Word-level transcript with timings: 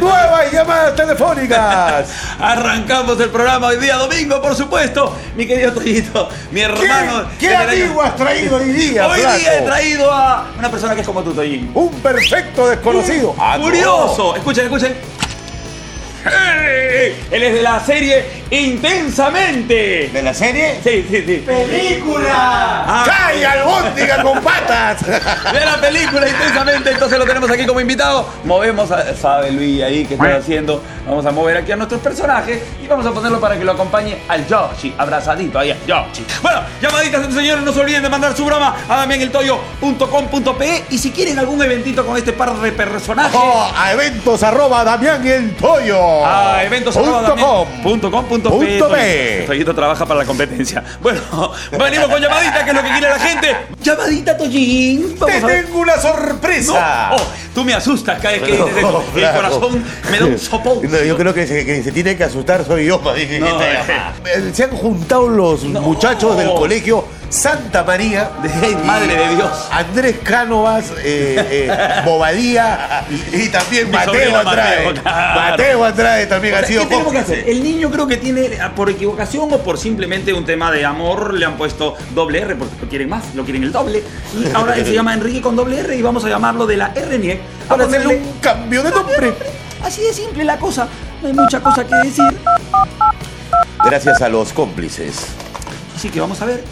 noches. 0.00 0.20
Nuevas 0.20 0.52
llamadas 0.52 0.96
telefónicas. 0.96 2.08
Arrancamos 2.40 3.18
el 3.20 3.30
programa 3.30 3.68
hoy 3.68 3.76
día 3.78 3.96
domingo, 3.96 4.40
por 4.40 4.54
supuesto. 4.54 5.16
Mi 5.36 5.46
querido 5.46 5.72
Toyito, 5.72 6.28
mi 6.50 6.60
¿Qué, 6.60 6.66
hermano. 6.66 7.28
qué 7.38 7.54
año- 7.54 7.68
amigo 7.70 8.02
has 8.02 8.16
traído 8.16 8.56
hoy 8.56 8.70
día, 8.70 9.06
Hoy 9.06 9.20
día 9.20 9.58
he 9.58 9.62
traído 9.62 10.10
a 10.12 10.46
una 10.58 10.70
persona 10.70 10.94
que 10.94 11.00
es 11.02 11.06
como 11.06 11.22
tú, 11.22 11.32
Toyín. 11.32 11.70
Un 11.74 11.90
perfecto 12.00 12.68
desconocido. 12.68 13.34
Ah. 13.38 13.58
Curioso. 13.60 14.36
Escuchen, 14.36 14.64
escuchen. 14.64 14.94
Él 17.30 17.42
es 17.42 17.54
de 17.54 17.62
la 17.62 17.84
serie 17.84 18.43
Intensamente. 18.54 20.10
¿De 20.12 20.22
la 20.22 20.32
serie? 20.32 20.78
Sí, 20.82 21.04
sí, 21.10 21.24
sí. 21.26 21.44
¡Película! 21.44 22.84
Ah, 22.86 23.04
¡Cae 23.04 23.44
albóndiga 23.44 24.22
con 24.22 24.40
patas! 24.42 25.04
de 25.04 25.64
la 25.64 25.80
película 25.80 26.28
Intensamente, 26.28 26.90
entonces 26.92 27.18
lo 27.18 27.24
tenemos 27.24 27.50
aquí 27.50 27.66
como 27.66 27.80
invitado. 27.80 28.28
Movemos, 28.44 28.92
a, 28.92 29.16
sabe 29.16 29.50
Luis 29.50 29.82
ahí 29.82 30.04
que 30.06 30.14
está 30.14 30.36
haciendo. 30.36 30.80
Vamos 31.04 31.26
a 31.26 31.32
mover 31.32 31.56
aquí 31.56 31.72
a 31.72 31.76
nuestros 31.76 32.00
personajes 32.00 32.62
y 32.82 32.86
vamos 32.86 33.04
a 33.04 33.10
ponerlo 33.10 33.40
para 33.40 33.58
que 33.58 33.64
lo 33.64 33.72
acompañe 33.72 34.18
al 34.28 34.46
Yoshi, 34.46 34.94
abrazadito 34.96 35.58
ahí 35.58 35.72
al 35.72 35.84
Yoshi. 35.86 36.24
Bueno, 36.40 36.60
llamaditas 36.80 37.26
señores, 37.34 37.64
no 37.64 37.72
se 37.72 37.80
olviden 37.80 38.02
de 38.02 38.08
mandar 38.08 38.36
su 38.36 38.44
broma 38.44 38.76
a 38.88 38.96
damianeltoyo.com.pe 38.96 40.84
y 40.90 40.98
si 40.98 41.10
quieren 41.10 41.38
algún 41.38 41.62
eventito 41.62 42.06
con 42.06 42.16
este 42.16 42.32
par 42.32 42.54
de 42.54 42.72
personajes. 42.72 43.34
Oh, 43.34 43.70
a 43.76 43.92
eventos 43.92 44.42
arroba 44.42 44.84
Damián 44.84 45.26
el 45.26 45.54
Toyo. 45.56 46.24
A 46.24 46.62
eventos 46.64 46.96
arroba 46.96 47.18
com. 47.20 47.26
también, 47.26 47.82
punto 47.82 48.10
com, 48.10 48.24
punto 48.24 48.43
Punto 48.50 48.88
pe. 48.88 48.96
pe. 48.96 49.44
Toyito 49.46 49.74
trabaja 49.74 50.06
para 50.06 50.20
la 50.20 50.26
competencia. 50.26 50.82
Bueno, 51.00 51.20
venimos 51.78 52.08
con 52.08 52.20
llamadita, 52.22 52.64
que 52.64 52.70
es 52.70 52.76
lo 52.76 52.82
que 52.82 52.88
quiere 52.90 53.08
la 53.08 53.18
gente. 53.18 53.56
Llamadita, 53.82 54.36
Toyin. 54.36 55.14
Te 55.18 55.40
tengo 55.40 55.78
una 55.78 55.96
No, 55.96 56.02
sorpresa. 56.02 57.10
oh, 57.12 57.22
tú 57.54 57.64
me 57.64 57.74
asustas, 57.74 58.20
cada 58.20 58.34
vez 58.34 58.42
que 58.42 58.58
No, 58.82 59.02
el, 59.14 59.34
corazón 59.34 59.84
me 60.10 60.18
da 60.18 60.26
un 60.26 60.38
sopón. 60.38 60.78
No, 60.90 61.02
yo 61.02 61.16
creo 61.16 61.34
que 61.34 61.46
se, 61.46 61.64
que 61.66 61.82
se 61.82 61.92
tiene 61.92 62.16
que 62.16 62.24
asustar 62.24 62.64
soy 62.64 62.86
yo, 62.86 63.00
dije, 63.16 63.40
No, 63.40 63.58
Se 64.52 64.64
han 64.64 64.70
juntado 64.70 65.28
los 65.28 65.64
muchachos 65.64 66.36
del 66.38 66.52
colegio 66.54 67.04
Santa 67.34 67.82
María. 67.82 68.30
Madre 68.84 69.16
de 69.16 69.34
Dios. 69.34 69.68
Andrés 69.72 70.18
Cánovas, 70.22 70.92
eh, 70.98 71.68
eh, 71.68 72.02
Bobadilla 72.04 73.04
y 73.32 73.48
también 73.48 73.90
Mateo 73.90 74.38
Andrade. 74.38 74.86
Mateo, 74.86 75.02
claro. 75.02 75.40
Mateo 75.40 75.84
Andrade 75.84 76.26
también 76.26 76.54
O 76.54 76.58
ha 76.58 76.62
sido 76.62 76.82
¿Qué 76.82 76.88
tenemos 76.88 77.12
que 77.12 77.18
hacer? 77.18 77.48
El 77.48 77.64
niño 77.64 77.90
creo 77.90 78.06
que 78.06 78.18
tiene, 78.18 78.58
ah, 78.62 78.72
por 78.76 78.88
equivocación 78.88 79.52
o 79.52 79.58
por 79.58 79.78
simplemente 79.78 80.32
un 80.32 80.44
tema 80.44 80.70
de 80.70 80.84
amor, 80.84 81.34
le 81.34 81.44
han 81.44 81.56
puesto 81.56 81.96
doble 82.14 82.38
R 82.38 82.54
porque 82.54 82.76
lo 82.80 82.88
quieren 82.88 83.08
más, 83.08 83.34
lo 83.34 83.42
quieren 83.42 83.64
el 83.64 83.72
doble. 83.72 84.04
Y 84.38 84.54
ahora 84.54 84.76
él 84.76 84.86
se 84.86 84.92
llama 84.92 85.12
Enrique 85.12 85.40
con 85.40 85.56
doble 85.56 85.80
R 85.80 85.96
y 85.96 86.02
vamos 86.02 86.24
a 86.24 86.28
llamarlo 86.28 86.66
de 86.66 86.76
la 86.76 86.94
RNIE 86.94 87.40
Para 87.68 87.84
hacerle 87.84 88.16
un 88.18 88.32
cambio 88.40 88.84
de 88.84 88.90
nombre. 88.92 89.34
Así 89.82 90.02
de 90.02 90.12
simple 90.12 90.44
la 90.44 90.56
cosa, 90.56 90.86
no 91.20 91.28
hay 91.28 91.34
mucha 91.34 91.60
cosa 91.60 91.84
que 91.84 91.96
decir. 91.96 92.40
Gracias 93.84 94.22
a 94.22 94.28
los 94.28 94.52
cómplices. 94.52 95.16
Así 95.96 96.10
que 96.10 96.20
vamos 96.20 96.40
a 96.40 96.44
ver, 96.44 96.62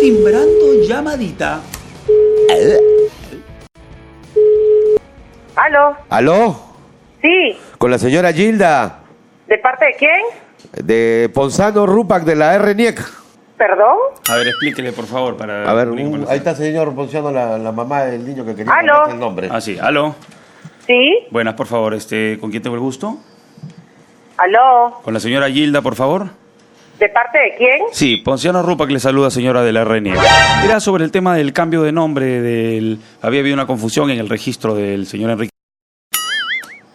timbrando 0.00 0.82
llamadita. 0.86 1.60
¿Aló? 5.56 5.96
¿Aló? 6.08 6.56
Sí. 7.20 7.56
Con 7.78 7.90
la 7.90 7.98
señora 7.98 8.32
Gilda 8.32 9.00
¿De 9.46 9.58
parte 9.58 9.84
de 9.86 9.92
quién? 9.96 10.20
de 10.84 11.30
Ponzano 11.34 11.86
Rupac 11.86 12.24
de 12.24 12.34
la 12.36 12.56
RNIEC. 12.58 13.00
¿Perdón? 13.58 13.96
A 14.28 14.36
ver, 14.36 14.48
explíquele 14.48 14.92
por 14.92 15.04
favor 15.06 15.36
para... 15.36 15.68
A 15.70 15.74
ver, 15.74 15.88
un- 15.90 16.26
ahí 16.28 16.38
está 16.38 16.54
señor 16.54 16.94
Ponzano, 16.94 17.30
la, 17.30 17.58
la 17.58 17.70
mamá 17.70 18.04
del 18.04 18.24
niño 18.26 18.44
que 18.44 18.54
quería 18.56 18.72
¿Aló? 18.72 19.06
el 19.08 19.18
nombre. 19.18 19.48
Ah, 19.52 19.60
sí, 19.60 19.78
aló. 19.80 20.14
¿Sí? 20.86 21.26
Buenas, 21.30 21.54
por 21.54 21.66
favor, 21.66 21.94
este, 21.94 22.38
¿con 22.40 22.50
quién 22.50 22.62
tengo 22.62 22.74
el 22.74 22.80
gusto? 22.82 23.18
¿Aló? 24.38 24.98
¿Con 25.02 25.14
la 25.14 25.20
señora 25.20 25.48
Gilda, 25.50 25.80
por 25.82 25.94
favor? 25.94 26.28
¿De 27.02 27.08
parte 27.08 27.36
de 27.36 27.54
quién? 27.58 27.80
Sí, 27.90 28.18
Ponciano 28.18 28.62
Rupa 28.62 28.86
que 28.86 28.92
le 28.92 29.00
saluda, 29.00 29.28
señora 29.28 29.62
de 29.62 29.72
la 29.72 29.82
RNIE. 29.82 30.14
Era 30.64 30.78
sobre 30.78 31.02
el 31.02 31.10
tema 31.10 31.34
del 31.34 31.52
cambio 31.52 31.82
de 31.82 31.90
nombre 31.90 32.40
del... 32.40 33.00
Había 33.20 33.40
habido 33.40 33.54
una 33.54 33.66
confusión 33.66 34.08
en 34.10 34.20
el 34.20 34.28
registro 34.28 34.76
del 34.76 35.06
señor 35.06 35.30
Enrique. 35.32 35.50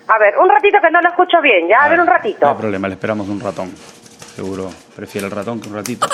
A 0.07 0.17
ver, 0.17 0.35
un 0.41 0.47
ratito 0.47 0.77
que 0.81 0.89
no 0.91 1.01
lo 1.01 1.09
escucho 1.09 1.41
bien, 1.41 1.67
ya, 1.67 1.79
a 1.83 1.89
ver 1.89 1.99
un 1.99 2.05
No 2.05 2.11
hay 2.13 2.17
ratito. 2.19 2.57
problema, 2.57 2.87
le 2.87 2.93
esperamos 2.93 3.27
un 3.27 3.41
ratón. 3.41 3.69
Seguro 4.33 4.69
prefiere 4.95 5.27
el 5.27 5.31
ratón 5.33 5.59
que 5.59 5.67
un 5.67 5.75
ratito. 5.75 6.07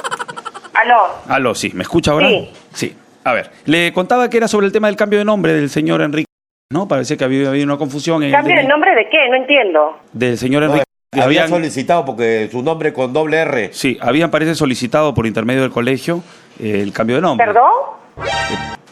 ¿Aló? 0.73 0.95
Aló, 1.27 1.53
sí, 1.53 1.69
¿me 1.75 1.83
escucha 1.83 2.13
ahora? 2.13 2.29
Sí. 2.29 2.49
Sí. 2.73 2.97
A 3.25 3.33
ver, 3.33 3.51
le 3.65 3.93
contaba 3.93 4.27
que 4.27 4.37
era 4.37 4.47
sobre 4.47 4.65
el 4.65 4.71
tema 4.71 4.87
del 4.87 4.95
cambio 4.95 5.19
de 5.19 5.25
nombre 5.25 5.53
del 5.53 5.69
señor 5.69 6.01
Enrique. 6.01 6.25
¿No? 6.71 6.87
Parece 6.87 7.15
que 7.15 7.25
había 7.25 7.47
habido 7.49 7.65
una 7.65 7.77
confusión 7.77 8.23
en 8.23 8.31
¿Cambio 8.31 8.55
el 8.55 8.63
de 8.63 8.67
nombre 8.67 8.95
de 8.95 9.07
qué? 9.07 9.29
No 9.29 9.35
entiendo. 9.35 9.99
del 10.13 10.35
señor 10.39 10.63
Enrique. 10.63 10.83
Había 11.21 11.41
Habían- 11.43 11.49
solicitado 11.49 12.05
porque 12.05 12.49
su 12.51 12.61
nombre 12.63 12.93
con 12.93 13.13
doble 13.13 13.37
R. 13.37 13.69
Sí, 13.73 13.97
habían 14.01 14.31
parece 14.31 14.55
solicitado 14.55 15.13
por 15.13 15.27
intermedio 15.27 15.61
del 15.61 15.71
colegio 15.71 16.23
eh, 16.59 16.81
el 16.81 16.91
cambio 16.93 17.15
de 17.17 17.21
nombre. 17.21 17.45
¿Perdón? 17.45 17.63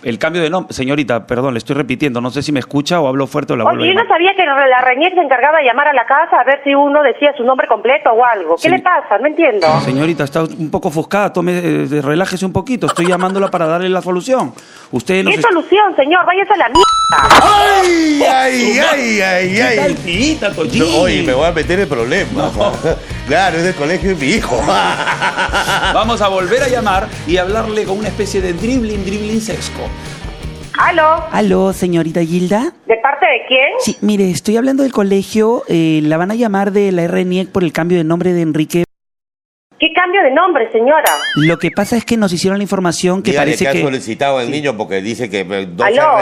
El 0.04 0.18
cambio 0.18 0.42
de 0.42 0.50
nombre, 0.50 0.74
señorita, 0.74 1.28
perdón, 1.28 1.54
le 1.54 1.60
estoy 1.60 1.76
repitiendo, 1.76 2.22
no 2.22 2.32
sé 2.32 2.42
si 2.42 2.52
me 2.52 2.60
escucha 2.60 3.00
o 3.00 3.08
hablo 3.08 3.28
fuerte 3.28 3.54
o 3.54 3.56
la 3.56 3.66
vuelvo 3.66 3.82
a 3.82 3.84
Oye, 3.84 3.94
yo 3.94 4.02
no 4.02 4.08
sabía 4.08 4.32
que 4.36 4.44
la 4.44 4.82
Reñez 4.82 5.14
se 5.14 5.20
encargaba 5.22 5.60
de 5.60 5.66
llamar 5.66 5.90
a 5.90 5.94
la 5.94 6.08
casa 6.08 6.42
a 6.42 6.44
ver 6.44 6.60
si 6.64 6.74
uno 6.74 7.04
decía 7.04 7.32
su 7.38 7.44
nombre 7.44 7.68
completo 7.68 8.10
o 8.10 8.26
algo. 8.26 8.56
¿Qué 8.56 8.64
Sí. 8.64 8.70
le 8.70 8.80
pasa? 8.80 9.20
No 9.20 9.28
entiendo. 9.28 9.68
Señorita, 9.82 10.24
está 10.24 10.42
un 10.42 10.72
poco 10.72 10.88
ofuscada, 10.88 11.32
tome, 11.32 11.52
eh, 11.60 12.02
relájese 12.02 12.48
un 12.48 12.52
poquito, 12.54 12.88
estoy 12.88 13.06
llamándola 13.06 13.50
para 13.50 13.68
darle 13.68 13.90
la 13.90 14.02
solución. 14.02 14.54
Usted 14.90 15.24
no 15.24 15.30
¿Qué 15.30 15.36
se... 15.36 15.44
solución, 15.44 15.96
señor? 15.96 16.26
Váyase 16.26 16.54
a 16.54 16.58
la 16.58 16.70
mierda. 16.70 16.82
¡Ay, 17.94 18.24
ay, 18.24 18.80
ay, 18.82 19.22
ay, 19.22 19.50
¿Qué 19.54 19.76
tal, 19.76 19.86
ay! 19.92 19.96
tita, 20.04 20.52
Tollín? 20.54 20.80
No, 20.80 20.98
oye, 21.02 21.22
me 21.24 21.34
voy 21.34 21.46
a 21.46 21.52
meter 21.52 21.80
en 21.80 21.88
problemas. 21.90 22.52
Claro, 23.28 23.56
es 23.58 23.64
del 23.64 23.76
colegio 23.76 24.10
de 24.10 24.16
mi 24.16 24.32
hijo. 24.34 24.58
Vamos 25.94 26.22
a 26.22 26.28
volver 26.28 26.64
a 26.64 26.68
llamar 26.68 27.08
y 27.28 27.38
hablarle 27.38 27.86
con 27.86 28.00
una 28.00 28.10
especie 28.10 28.42
de 28.42 28.52
dribbling, 28.52 29.06
dribbling 29.12 29.42
sesco. 29.42 29.82
¿Aló? 30.80 31.26
Aló, 31.32 31.74
señorita 31.74 32.24
Gilda. 32.24 32.74
¿De 32.88 32.96
parte 32.98 33.26
de 33.26 33.46
quién? 33.48 33.70
Sí, 33.80 33.98
mire, 34.02 34.32
estoy 34.32 34.56
hablando 34.56 34.84
del 34.84 34.94
colegio. 34.94 35.64
eh, 35.68 36.00
la 36.04 36.16
van 36.18 36.32
a 36.32 36.36
llamar 36.36 36.72
de 36.72 36.92
la 36.94 37.06
RNIEC 37.08 37.50
por 37.50 37.64
el 37.66 37.74
cambio 37.74 37.98
de 37.98 38.06
nombre 38.06 38.32
de 38.32 38.42
Enrique. 38.42 38.84
¿Qué 39.78 39.88
cambio 39.94 40.22
de 40.22 40.30
nombre, 40.32 40.72
señora? 40.72 41.10
Lo 41.38 41.58
que 41.58 41.72
pasa 41.72 41.98
es 41.98 42.06
que 42.06 42.16
nos 42.16 42.32
hicieron 42.32 42.60
la 42.60 42.64
información 42.64 43.24
que 43.24 43.32
Dígale 43.32 43.48
parece 43.54 43.64
que 43.66 43.80
ha 43.80 43.82
solicitado 43.82 44.40
el 44.40 44.52
niño 44.52 44.78
porque 44.78 45.02
dice 45.02 45.28
que 45.28 45.40
eh, 45.42 45.68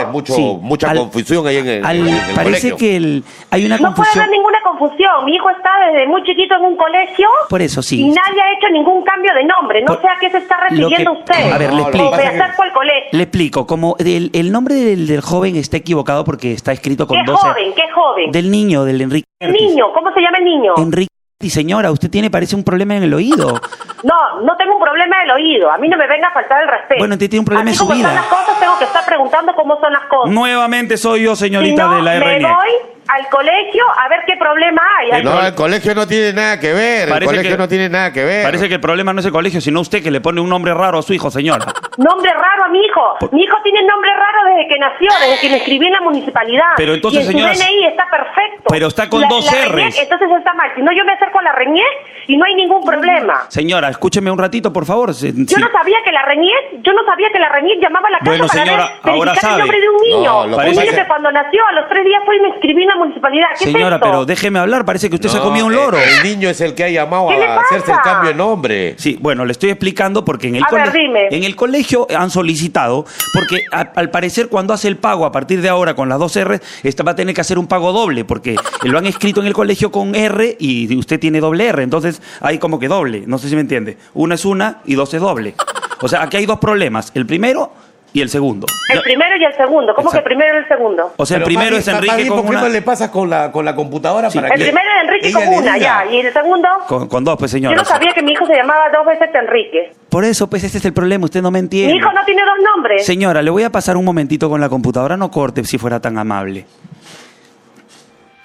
es 0.00 0.08
mucho, 0.08 0.34
Sí, 0.34 0.58
mucha 0.62 0.90
al- 0.90 0.96
confusión 0.96 1.46
ahí 1.46 1.58
en 1.58 1.68
el, 1.68 1.84
al- 1.84 1.98
en 1.98 2.08
el 2.08 2.20
parece 2.34 2.70
colegio. 2.70 2.76
que 2.78 2.96
el- 2.96 3.22
hay 3.50 3.66
una 3.66 3.76
No 3.76 3.82
puede 3.82 3.94
confusión. 3.96 4.22
haber 4.24 4.30
ninguna 4.34 4.39
confusión. 4.80 5.24
Mi 5.26 5.34
hijo 5.34 5.50
está 5.50 5.70
desde 5.92 6.06
muy 6.06 6.22
chiquito 6.24 6.54
en 6.56 6.64
un 6.64 6.76
colegio 6.76 7.28
Por 7.48 7.60
eso 7.62 7.82
sí. 7.82 8.00
y 8.00 8.08
nadie 8.08 8.40
ha 8.42 8.52
hecho 8.58 8.68
ningún 8.72 9.02
cambio 9.04 9.32
de 9.34 9.44
nombre. 9.44 9.80
No 9.82 9.94
Por- 9.94 10.00
sé 10.02 10.08
a 10.08 10.16
qué 10.20 10.30
se 10.30 10.38
está 10.38 10.56
lo 10.56 10.68
que- 10.68 10.74
refiriendo 10.76 11.12
usted. 11.12 11.52
A 11.52 11.58
ver, 11.58 11.70
le 11.72 11.76
No, 11.76 11.82
lo 11.82 11.88
explico. 11.88 12.10
que. 12.16 13.16
Le 13.16 13.22
explico, 13.22 13.66
como 13.66 13.96
el, 13.98 14.30
el 14.32 14.52
nombre 14.52 14.74
del, 14.74 15.06
del 15.06 15.20
joven 15.20 15.56
está 15.56 15.76
equivocado 15.76 16.24
porque 16.24 16.52
está 16.52 16.72
escrito 16.72 17.06
con 17.06 17.18
¿Qué 17.18 17.24
dos... 17.30 17.40
joven? 17.40 17.72
¿Qué 17.74 17.90
joven? 17.92 18.30
Del 18.32 18.50
niño, 18.50 18.84
del 18.84 19.00
Enrique. 19.00 19.26
El 19.40 19.52
niño. 19.52 19.92
¿Cómo 19.92 20.12
se 20.12 20.20
llama 20.20 20.38
el 20.38 20.44
niño? 20.44 20.72
Enrique, 20.76 21.10
señora, 21.48 21.90
usted 21.90 22.10
tiene, 22.10 22.30
parece 22.30 22.56
un 22.56 22.64
problema 22.64 22.96
en 22.96 23.02
el 23.04 23.14
oído. 23.14 23.60
No, 24.02 24.40
no 24.40 24.56
tengo 24.56 24.76
un 24.76 24.80
problema 24.82 25.20
del 25.20 25.30
oído. 25.32 25.70
A 25.70 25.76
mí 25.76 25.86
no 25.86 25.98
me 25.98 26.06
venga 26.06 26.28
a 26.28 26.32
faltar 26.32 26.62
el 26.62 26.68
respeto. 26.70 27.00
Bueno, 27.00 27.16
usted 27.16 27.28
tiene 27.28 27.40
un 27.40 27.44
problema 27.44 27.70
Así 27.70 27.76
en 27.76 27.78
su 27.80 27.84
como 27.84 27.96
vida. 27.98 28.06
son 28.08 28.14
las 28.16 28.26
cosas, 28.28 28.58
tengo 28.58 28.78
que 28.78 28.84
estar 28.84 29.04
preguntando 29.04 29.54
cómo 29.54 29.78
son 29.78 29.92
las 29.92 30.04
cosas. 30.04 30.30
Nuevamente 30.32 30.96
soy 30.96 31.24
yo, 31.24 31.36
si 31.36 31.44
señorita 31.44 31.84
no, 31.86 31.96
de 31.96 32.02
la 32.02 32.12
me 32.12 32.20
RNIEC. 32.20 32.48
voy 32.48 32.70
al 33.12 33.28
colegio 33.28 33.84
a 33.98 34.08
ver 34.08 34.20
qué 34.26 34.36
problema 34.36 34.82
hay. 34.98 35.22
No, 35.22 35.40
el 35.44 35.54
colegio 35.54 35.94
no 35.94 36.06
tiene 36.06 36.32
nada 36.32 36.58
que 36.60 36.72
ver. 36.72 37.02
El 37.04 37.08
Parece 37.10 37.26
colegio 37.32 37.50
que- 37.52 37.58
no 37.58 37.68
tiene 37.68 37.88
nada 37.88 38.12
que 38.12 38.24
ver. 38.24 38.44
Parece 38.44 38.68
que 38.68 38.74
el 38.74 38.80
problema 38.80 39.12
no 39.12 39.20
es 39.20 39.26
el 39.26 39.32
colegio, 39.32 39.60
sino 39.60 39.80
usted 39.80 40.02
que 40.02 40.10
le 40.10 40.20
pone 40.20 40.40
un 40.40 40.48
nombre 40.48 40.72
raro 40.74 40.98
a 40.98 41.02
su 41.02 41.12
hijo, 41.12 41.30
señora. 41.30 41.66
Nombre 41.98 42.32
raro 42.32 42.64
a 42.64 42.68
mi 42.68 42.80
hijo. 42.82 43.16
Mi 43.32 43.42
hijo 43.42 43.56
tiene 43.62 43.82
nombre 43.82 44.10
raro 44.14 44.38
desde 44.56 44.68
que 44.68 44.78
nació, 44.78 45.08
desde 45.20 45.40
que 45.40 45.48
me 45.50 45.56
inscribí 45.58 45.86
en 45.86 45.92
la 45.92 46.00
municipalidad. 46.00 46.72
Pero 46.76 46.94
entonces, 46.94 47.24
y 47.24 47.26
en 47.26 47.32
señora, 47.32 47.54
su 47.54 47.60
DNI 47.62 47.86
está 47.86 48.06
perfecto. 48.10 48.64
pero 48.70 48.86
está 48.86 49.08
con 49.10 49.20
La- 49.20 49.28
dos 49.28 49.44
la 49.44 49.52
Rs. 49.52 49.72
Reñez, 49.72 49.98
entonces 49.98 50.28
está 50.38 50.54
mal. 50.54 50.70
Si 50.74 50.80
no, 50.82 50.92
yo 50.96 51.04
me 51.04 51.12
acerco 51.12 51.40
a 51.40 51.42
la 51.42 51.52
Reñez 51.52 51.84
y 52.26 52.36
no 52.38 52.44
hay 52.46 52.54
ningún 52.54 52.82
problema. 52.84 53.42
Señora, 53.48 53.88
escúcheme 53.90 54.30
un 54.30 54.38
ratito, 54.38 54.72
por 54.72 54.86
favor. 54.86 55.12
Yo 55.12 55.58
no 55.58 55.68
sabía 55.72 55.98
que 56.04 56.12
la 56.12 56.22
Reñez, 56.22 56.54
yo 56.82 56.92
no 56.94 57.04
sabía 57.04 57.28
que 57.32 57.38
la 57.38 57.48
Reñez 57.50 57.76
llamaba 57.82 58.08
a 58.08 58.12
la 58.12 58.18
casa 58.18 58.30
Bueno, 58.30 58.46
para 58.46 58.64
señora, 58.64 58.84
ver- 59.04 59.12
ahora 59.12 59.32
verificar 59.32 59.40
sabe. 59.40 59.52
el 59.54 59.58
nombre 59.60 59.80
de 59.80 59.88
un 59.90 59.96
niño. 60.02 60.46
No, 60.46 60.56
un 60.56 60.64
niño 60.70 60.92
que 60.94 61.06
cuando 61.06 61.32
nació 61.32 61.66
a 61.66 61.72
los 61.72 61.88
tres 61.90 62.04
días 62.06 62.22
fue 62.24 62.36
y 62.36 62.40
me 62.40 62.48
inscribí 62.48 62.82
en 62.82 62.88
la 62.88 62.94
municipalidad. 63.00 63.46
¿Qué 63.58 63.64
es 63.64 63.72
Señora, 63.72 63.96
esto? 63.96 64.06
pero 64.06 64.24
déjeme 64.24 64.58
hablar, 64.58 64.84
parece 64.84 65.08
que 65.08 65.16
usted 65.16 65.28
se 65.28 65.38
ha 65.38 65.40
comido 65.40 65.66
un 65.66 65.74
loro. 65.74 65.98
El 65.98 66.22
niño 66.28 66.48
es 66.48 66.60
el 66.60 66.74
que 66.74 66.84
ha 66.84 66.88
llamado 66.88 67.28
¿Qué 67.28 67.36
le 67.38 67.44
a 67.44 67.60
hacerse 67.60 67.90
el 67.92 67.98
cambio 68.02 68.28
de 68.30 68.36
nombre. 68.36 68.94
Sí, 68.98 69.18
bueno, 69.20 69.44
le 69.44 69.52
estoy 69.52 69.70
explicando 69.70 70.24
porque 70.24 70.48
en 70.48 70.56
el, 70.56 70.62
A 70.62 70.66
ver, 70.70 70.80
colegio, 70.90 71.00
dime. 71.00 71.28
en 71.30 71.44
el 71.44 71.56
colegio 71.56 72.06
han 72.16 72.30
solicitado, 72.30 73.04
porque 73.32 73.64
a- 73.72 73.90
al 73.96 74.10
parecer 74.10 74.48
cuando 74.48 74.72
hace 74.74 74.88
el 74.88 74.96
pago 74.96 75.24
a 75.26 75.32
partir 75.32 75.60
de 75.62 75.68
ahora 75.68 75.94
con 75.94 76.08
las 76.08 76.18
dos 76.18 76.36
R, 76.36 76.60
esta 76.82 77.02
va 77.02 77.12
a 77.12 77.16
tener 77.16 77.34
que 77.34 77.40
hacer 77.40 77.58
un 77.58 77.66
pago 77.66 77.92
doble, 77.92 78.24
porque 78.24 78.56
lo 78.84 78.98
han 78.98 79.06
escrito 79.06 79.40
en 79.40 79.46
el 79.46 79.52
colegio 79.52 79.90
con 79.90 80.14
R 80.14 80.56
y 80.58 80.94
usted 80.96 81.18
tiene 81.18 81.40
doble 81.40 81.66
R, 81.68 81.82
entonces 81.82 82.20
hay 82.40 82.58
como 82.58 82.78
que 82.78 82.88
doble, 82.88 83.24
no 83.26 83.38
sé 83.38 83.48
si 83.48 83.54
me 83.54 83.62
entiende. 83.62 83.96
Una 84.14 84.34
es 84.34 84.44
una 84.44 84.78
y 84.84 84.94
dos 84.94 85.12
es 85.14 85.20
doble. 85.20 85.54
O 86.02 86.08
sea, 86.08 86.22
aquí 86.22 86.36
hay 86.38 86.46
dos 86.46 86.58
problemas. 86.58 87.12
El 87.14 87.26
primero, 87.26 87.72
y 88.12 88.20
el 88.20 88.28
segundo. 88.28 88.66
El 88.92 89.02
primero 89.02 89.36
y 89.36 89.44
el 89.44 89.54
segundo. 89.56 89.94
¿Cómo 89.94 90.10
que 90.10 90.18
el 90.18 90.24
primero 90.24 90.54
y 90.54 90.58
el 90.58 90.68
segundo? 90.68 91.12
O 91.16 91.24
sea, 91.26 91.36
el 91.36 91.44
Pero, 91.44 91.54
primero 91.56 91.76
es 91.76 91.86
Enrique 91.88 92.12
mami, 92.12 92.28
con 92.28 92.36
¿por 92.38 92.46
qué 92.46 92.50
una... 92.52 92.60
no 92.62 92.68
le 92.68 92.82
pasas 92.82 93.10
con 93.10 93.30
la, 93.30 93.52
con 93.52 93.64
la 93.64 93.74
computadora 93.74 94.28
para 94.30 94.48
El 94.48 94.54
que 94.54 94.64
primero 94.64 94.88
es 94.90 95.04
Enrique 95.04 95.32
con 95.32 95.48
una, 95.48 95.74
diga? 95.74 96.04
ya. 96.04 96.10
¿Y 96.10 96.20
el 96.20 96.32
segundo? 96.32 96.68
Con, 96.88 97.08
con 97.08 97.24
dos, 97.24 97.36
pues 97.38 97.52
Yo 97.52 97.56
señora. 97.56 97.76
no 97.76 97.84
sabía 97.84 98.12
que 98.12 98.22
mi 98.22 98.32
hijo 98.32 98.44
se 98.46 98.54
llamaba 98.54 98.88
dos 98.90 99.06
veces 99.06 99.30
Enrique. 99.34 99.92
Por 100.08 100.24
eso, 100.24 100.48
pues 100.50 100.64
ese 100.64 100.78
es 100.78 100.84
el 100.84 100.92
problema, 100.92 101.24
usted 101.26 101.40
no 101.42 101.50
me 101.50 101.60
entiende. 101.60 101.92
Mi 101.94 101.98
hijo 102.00 102.12
no 102.12 102.24
tiene 102.24 102.42
dos 102.42 102.58
nombres. 102.74 103.06
Señora, 103.06 103.42
le 103.42 103.50
voy 103.50 103.62
a 103.62 103.70
pasar 103.70 103.96
un 103.96 104.04
momentito 104.04 104.48
con 104.50 104.60
la 104.60 104.68
computadora, 104.68 105.16
no 105.16 105.30
corte 105.30 105.62
si 105.64 105.78
fuera 105.78 106.00
tan 106.00 106.18
amable. 106.18 106.66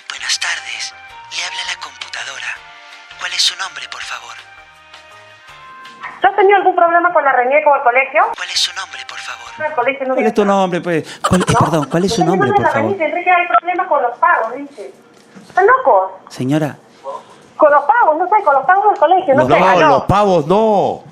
Buenas 0.10 0.40
tardes. 0.40 0.94
Le 1.36 1.44
habla 1.44 1.62
la 1.74 1.82
computadora. 1.82 2.50
¿Cuál 3.20 3.32
es 3.34 3.42
su 3.42 3.56
nombre, 3.58 3.84
por 3.92 4.02
favor? 4.02 4.36
¿Tú 6.22 6.28
has 6.28 6.36
tenido 6.36 6.58
algún 6.58 6.76
problema 6.76 7.12
con 7.14 7.24
la 7.24 7.32
reñía 7.34 7.64
con 7.64 7.76
el 7.78 7.84
colegio? 7.84 8.24
Colegio 9.76 10.08
no 10.08 10.14
¿Cuál 10.16 10.26
es 10.28 10.34
tu 10.34 10.46
nombre, 10.46 10.82
pues? 10.82 11.20
¿Cuál- 11.28 11.42
eh, 11.42 11.46
perdón, 11.60 11.88
¿cuál 11.90 12.06
es 12.06 12.14
su 12.14 12.22
Usted 12.22 12.30
nombre, 12.32 12.52
por 12.52 12.68
favor? 12.68 12.92
Enrique 13.02 13.30
hay 13.32 13.48
problemas 13.60 13.88
con 13.88 14.02
los 14.02 14.18
pagos, 14.18 14.56
dice. 14.56 14.94
¿Están 15.48 15.66
locos? 15.68 16.12
Señora, 16.30 16.78
Con 17.58 17.72
los 17.72 17.84
pagos, 17.86 18.18
no 18.20 18.26
sé, 18.28 18.44
con 18.44 18.54
los 18.54 18.66
pagos 18.66 18.86
del 18.90 18.98
colegio, 19.00 19.34
no, 19.36 19.44
No, 19.48 19.56
sé. 19.56 19.60
no, 19.62 19.68
aló. 19.70 19.88
los 19.88 20.04
pavos 20.04 20.48
no. 20.48 21.04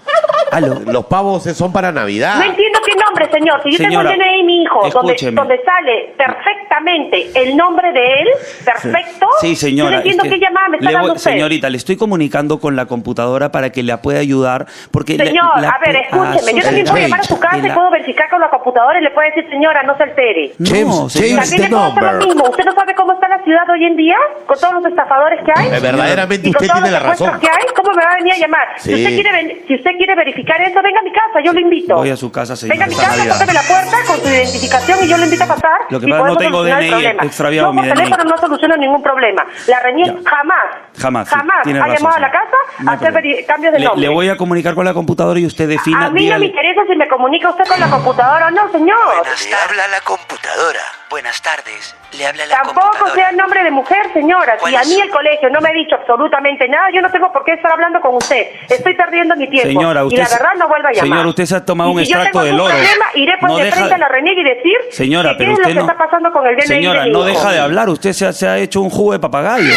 aló. 0.51 0.79
Los 0.91 1.05
pavos 1.05 1.43
son 1.43 1.71
para 1.71 1.91
Navidad. 1.91 2.35
No 2.37 2.43
entiendo 2.43 2.79
qué 2.85 2.93
nombre, 2.95 3.29
señor. 3.31 3.61
Si 3.63 3.71
yo 3.71 3.77
Señora, 3.77 4.09
tengo 4.11 4.21
el 4.23 4.29
DNI 4.29 4.37
de 4.39 4.43
mi 4.43 4.61
hijo, 4.63 4.79
donde, 4.89 5.13
escúcheme. 5.13 5.35
donde 5.35 5.61
sale 5.63 6.13
perfectamente 6.17 7.31
el 7.35 7.55
nombre 7.57 7.91
de 7.93 8.05
él, 8.21 8.27
perfecto. 8.65 9.27
Sí, 9.41 9.55
señora. 9.55 9.89
Yo 9.89 9.95
no 9.95 9.97
entiendo 9.99 10.23
es 10.23 10.29
que 10.29 10.35
qué 10.39 10.45
llamada 10.45 10.69
me 10.69 10.77
está 10.77 10.89
le 10.89 10.95
voy- 10.97 11.01
dando 11.05 11.13
usted. 11.15 11.31
Señorita, 11.31 11.69
le 11.69 11.77
estoy 11.77 11.95
comunicando 11.97 12.59
con 12.59 12.75
la 12.75 12.85
computadora 12.85 13.51
para 13.51 13.71
que 13.71 13.81
la 13.83 14.01
pueda 14.01 14.19
ayudar. 14.19 14.65
Porque 14.91 15.17
la- 15.17 15.25
Señor, 15.25 15.61
la 15.61 15.69
a 15.69 15.79
ver, 15.79 15.95
escúcheme. 15.95 16.53
Yo 16.53 16.59
ah, 16.59 16.63
también 16.65 16.85
puedo 16.87 17.01
llamar 17.03 17.19
a 17.21 17.23
su 17.23 17.39
casa 17.39 17.57
y 17.57 17.61
la- 17.61 17.73
puedo 17.73 17.89
verificar 17.91 18.29
con 18.29 18.41
la 18.41 18.49
computadora 18.49 18.99
y 18.99 19.03
le 19.03 19.11
puedo 19.11 19.27
decir, 19.29 19.49
señora, 19.49 19.81
no 19.83 19.95
se 19.97 20.03
altere. 20.03 20.53
No, 20.59 20.69
James, 20.69 21.13
señora. 21.13 21.43
James, 21.43 21.49
También 21.49 21.61
le 21.61 21.69
puedo 21.69 21.83
hacer 21.85 22.03
lo 22.03 22.25
mismo. 22.27 22.43
¿Usted 22.49 22.65
no 22.65 22.73
sabe 22.75 22.95
cómo 22.95 23.13
está 23.13 23.27
la 23.27 23.43
ciudad 23.43 23.69
hoy 23.71 23.85
en 23.85 23.95
día? 23.95 24.17
Con 24.45 24.59
todos 24.59 24.73
los 24.75 24.85
estafadores 24.85 25.39
que 25.45 25.51
hay. 25.55 25.67
Eh, 25.67 25.79
Verdaderamente 25.79 26.32
usted 26.35 26.67
tiene 26.71 26.91
la 26.91 26.99
razón. 26.99 27.39
que 27.39 27.47
hay, 27.47 27.65
¿cómo 27.75 27.91
me 27.93 28.03
va 28.03 28.11
a 28.11 28.15
venir 28.15 28.33
a 28.33 28.37
llamar? 28.37 28.67
Si, 28.77 28.89
Sí. 28.89 28.95
usted 28.95 29.13
quiere 29.15 29.31
ven- 29.31 29.61
si 29.67 29.75
usted 29.75 29.91
quiere 29.97 30.15
verificar 30.15 30.61
eso, 30.61 30.79
venga 30.83 30.99
a 30.99 31.03
mi 31.03 31.11
casa, 31.11 31.39
yo 31.43 31.53
lo 31.53 31.59
invito. 31.59 31.95
Voy 31.95 32.09
a 32.09 32.15
su 32.17 32.31
casa, 32.31 32.55
señora, 32.55 32.73
Venga 32.73 32.85
a 32.85 32.89
mi 32.89 32.95
casa, 32.95 33.17
Navidad. 33.17 33.33
tóqueme 33.39 33.53
la 33.53 33.61
puerta 33.61 33.97
con 34.07 34.17
su 34.21 34.27
identificación 34.29 34.99
y 35.03 35.07
yo 35.07 35.17
lo 35.17 35.23
invito 35.25 35.43
a 35.43 35.47
pasar. 35.47 35.79
Lo 35.89 35.99
que 35.99 36.07
pasa, 36.07 36.17
no 36.17 36.33
podemos 36.33 36.37
tengo 36.37 36.57
solucionar 36.57 36.83
el 36.83 36.89
DNI, 37.17 37.27
extraviado 37.27 37.67
Yo 37.69 37.73
por 37.73 37.81
mi 37.83 37.89
DNI. 37.89 37.95
teléfono 38.03 38.23
no 38.23 38.37
soluciono 38.37 38.77
ningún 38.77 39.03
problema. 39.03 39.45
La 39.67 39.79
reñí 39.79 40.03
jamás. 40.25 40.63
Jamás, 40.99 41.27
sí, 41.29 41.35
Jamás 41.35 41.57
tiene 41.63 41.79
ha 41.79 41.81
razón, 41.83 41.97
llamado 41.97 42.15
a 42.17 42.19
la 42.19 42.31
casa 42.31 42.57
No 42.79 42.91
a 42.91 42.93
hacer 42.95 43.45
cambios 43.47 43.73
de 43.73 43.79
le, 43.79 43.85
nombre. 43.85 44.01
le 44.01 44.09
voy 44.13 44.29
a 44.29 44.37
comunicar 44.37 44.75
con 44.75 44.85
la 44.85 44.93
computadora 44.93 45.39
y 45.39 45.45
usted 45.45 45.67
defina. 45.67 46.05
a 46.05 46.09
mí 46.09 46.29
no 46.29 46.39
me 46.39 46.45
interesa 46.45 46.81
si 46.89 46.95
me 46.95 47.07
comunica 47.07 47.49
usted 47.49 47.65
con 47.65 47.79
la 47.79 47.89
computadora 47.89 48.47
o 48.47 48.51
no, 48.51 48.71
señor. 48.71 48.97
Buenas 49.17 49.47
habla 49.67 49.87
la 49.87 49.99
computadora. 50.01 50.79
Buenas 51.13 51.39
tardes. 51.43 51.95
Le 52.17 52.25
habla 52.25 52.43
la 52.47 52.55
Tampoco 52.55 52.81
computadora. 52.89 53.13
sea 53.13 53.31
nombre 53.33 53.63
de 53.63 53.69
mujer, 53.69 54.11
señora. 54.13 54.53
Si 54.55 54.61
¿Cuál 54.61 54.75
a 54.77 54.83
mí 54.83 54.99
el 54.99 55.11
colegio 55.11 55.47
no 55.51 55.61
me 55.61 55.69
ha 55.69 55.71
dicho 55.71 55.95
absolutamente 55.95 56.67
nada, 56.67 56.87
yo 56.91 57.01
no 57.01 57.11
tengo 57.11 57.31
por 57.31 57.43
qué 57.45 57.53
estar 57.53 57.71
hablando 57.71 58.01
con 58.01 58.15
usted. 58.15 58.47
Estoy 58.67 58.95
perdiendo 58.95 59.35
mi 59.35 59.47
tiempo. 59.47 59.67
Señora, 59.69 60.03
usted 60.05 60.17
y 60.17 60.21
la 60.21 60.25
se- 60.25 60.35
verdad 60.37 60.53
no 60.57 60.67
vuelva 60.67 60.89
a 60.89 60.91
llamar. 60.91 61.07
Señora, 61.09 61.29
usted 61.29 61.45
se 61.45 61.55
ha 61.55 61.63
tomado 61.63 61.91
Y 61.91 61.93
un 61.97 61.99
si 62.05 62.11
yo 62.11 62.17
extracto 62.17 62.39
tengo 62.39 62.45
del 62.45 62.55
algún 62.55 62.67
oro. 62.71 62.77
problema, 62.79 63.05
iré 63.13 63.37
por 63.39 63.49
No 63.49 63.57
de 63.57 63.63
deja- 63.65 63.75
frente 63.75 63.93
a 63.93 63.97
la 63.99 64.07
reniega 64.07 64.41
y 64.41 64.43
decir 64.55 64.77
Señora, 64.89 65.29
que 65.29 65.35
pero 65.37 65.47
qué 65.49 65.53
es 65.53 65.59
usted 65.59 65.69
lo 65.75 65.81
que 65.81 65.85
no. 65.85 65.91
está 65.93 66.03
pasando 66.03 66.31
con 66.33 66.47
el 66.47 66.55
DNI 66.55 66.65
Señora, 66.67 67.03
de 67.03 67.09
no 67.11 67.19
hijo. 67.19 67.27
deja 67.27 67.51
de 67.51 67.59
hablar. 67.59 67.89
Usted 67.89 68.13
se 68.13 68.25
ha, 68.25 68.33
se 68.33 68.47
ha 68.47 68.57
hecho 68.57 68.81
un 68.81 68.89
jugo 68.89 69.11
de 69.13 69.19
papagayo. 69.19 69.71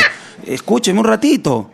Escúcheme 0.46 1.00
un 1.00 1.06
ratito. 1.06 1.70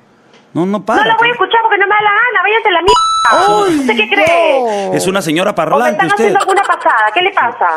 No, 0.55 0.67
no 0.67 0.85
para. 0.85 1.05
No 1.05 1.11
lo 1.12 1.17
voy 1.19 1.29
a 1.29 1.32
escuchar 1.32 1.61
porque 1.62 1.79
no 1.79 1.87
me 1.87 1.94
da 1.94 2.00
la 2.03 2.11
gana. 2.11 2.43
Váyase 2.43 2.69
a 2.69 2.73
la 2.73 2.81
mierda. 2.82 3.81
¿Usted 3.81 3.97
qué 3.97 4.08
cree? 4.12 4.97
Es 4.97 5.06
una 5.06 5.23
señora 5.23 5.50
¿O 5.50 5.53
me 5.53 5.56
parlante 5.56 5.91
están 5.93 6.06
usted. 6.08 6.15
haciendo 6.25 6.41
alguna 6.41 6.62
pasada? 6.65 7.05
¿Qué 7.15 7.23
le 7.23 7.31
pasa? 7.31 7.69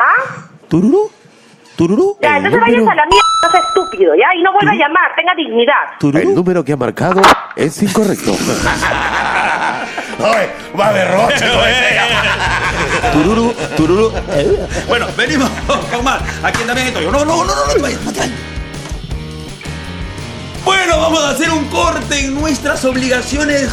¿Ah? 0.00 0.46
¿Tururú? 0.68 1.10
¿Tururú? 1.76 2.16
Ya, 2.22 2.36
El 2.38 2.46
entonces 2.46 2.60
número- 2.60 2.84
váyase 2.86 2.90
a 2.90 2.94
la 2.94 3.06
mierda, 3.06 3.26
no 3.42 3.58
estúpido, 3.68 4.14
¿ya? 4.14 4.26
Y 4.38 4.42
no 4.42 4.52
vuelva 4.52 4.72
a 4.72 4.74
llamar, 4.74 5.14
tenga 5.16 5.34
dignidad. 5.34 5.74
El 5.92 5.98
¿Tururú? 5.98 6.34
número 6.34 6.64
que 6.64 6.72
ha 6.72 6.76
marcado 6.76 7.20
es 7.56 7.82
incorrecto. 7.82 8.32
Oye, 10.18 10.50
va 10.78 10.92
de 10.92 11.04
roche, 11.06 11.44
Tururú, 13.12 13.54
tururú. 13.76 14.12
Bueno, 14.88 15.06
venimos 15.16 15.50
con 15.90 16.04
más. 16.04 16.20
Aquí 16.44 16.62
también 16.64 16.88
estoy. 16.88 17.06
No, 17.06 17.12
no, 17.12 17.24
no, 17.24 17.44
no, 17.44 17.54
no, 17.66 17.72
te 17.74 17.80
vayas, 17.80 18.00
no 18.02 18.12
te 18.12 18.20
vayas. 18.20 18.34
Bueno, 20.64 20.98
vamos 20.98 21.24
a 21.24 21.30
hacer 21.30 21.50
un 21.50 21.64
corte 21.66 22.20
en 22.20 22.34
nuestras 22.38 22.84
obligaciones 22.84 23.70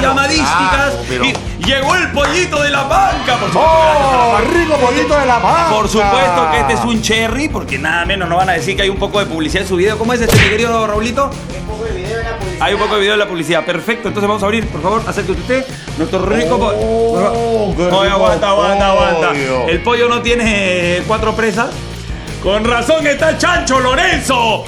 llamadísticas. 0.00 0.48
claro, 0.94 0.98
pero- 1.08 1.24
Y 1.24 1.34
llegó 1.64 1.94
el 1.96 2.10
pollito 2.12 2.62
de 2.62 2.70
la 2.70 2.84
banca, 2.84 3.36
por 3.36 3.48
supuesto. 3.48 3.60
¡Oh, 3.60 4.38
la 4.38 4.40
rico 4.58 4.74
pollito 4.76 5.18
de 5.18 5.26
la 5.26 5.38
banca! 5.38 5.70
Por 5.70 5.88
supuesto 5.88 6.50
que 6.52 6.60
este 6.60 6.72
es 6.74 6.80
un 6.84 7.02
cherry, 7.02 7.48
porque 7.48 7.78
nada 7.78 8.04
menos 8.04 8.28
nos 8.28 8.38
van 8.38 8.48
a 8.50 8.52
decir 8.52 8.76
que 8.76 8.82
hay 8.82 8.88
un 8.88 8.96
poco 8.98 9.18
de 9.18 9.26
publicidad 9.26 9.62
en 9.62 9.68
su 9.68 9.76
video. 9.76 9.98
¿Cómo 9.98 10.12
es 10.12 10.20
este, 10.20 10.36
mi 10.36 10.48
querido 10.50 10.86
Raulito? 10.86 11.30
Hay 12.60 12.74
un 12.74 12.80
poco 12.80 12.94
de 12.94 13.00
video 13.00 13.12
de 13.14 13.18
la 13.18 13.28
publicidad. 13.28 13.64
Perfecto, 13.64 14.08
entonces 14.08 14.28
vamos 14.28 14.42
a 14.42 14.46
abrir, 14.46 14.66
por 14.68 14.80
favor, 14.82 15.02
acérquese 15.06 15.40
usted. 15.40 15.66
Nuestro 15.96 16.24
rico 16.26 16.58
pollo. 16.58 16.76
Oh, 16.80 17.74
qué 17.76 17.82
Oye, 17.82 17.90
rico 17.90 18.14
aguanta, 18.14 18.48
aguanta, 18.50 18.86
aguanta. 18.92 19.28
pollo. 19.30 19.68
El 19.68 19.82
pollo 19.82 20.08
no 20.08 20.22
tiene 20.22 21.02
cuatro 21.06 21.34
presas. 21.34 21.70
Con 22.42 22.64
razón 22.64 23.04
está 23.06 23.30
el 23.30 23.38
chancho 23.38 23.80
Lorenzo. 23.80 24.64